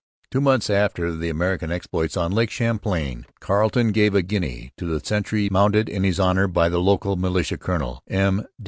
[0.31, 4.99] Two months after the American exploits on Lake Champlain Carleton gave a guinea to the
[4.99, 8.47] sentry mounted in his honour by the local militia colonel, M.